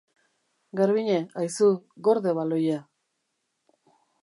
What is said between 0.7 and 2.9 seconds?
Garbiñe, aizu, gorde baloia.